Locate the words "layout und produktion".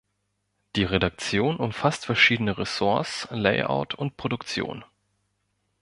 3.29-4.83